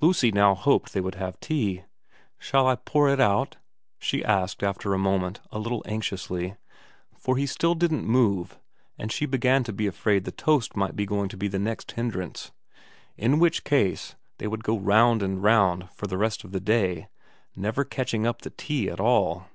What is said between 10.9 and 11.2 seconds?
be